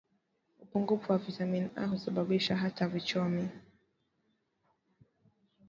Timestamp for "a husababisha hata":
1.75-2.87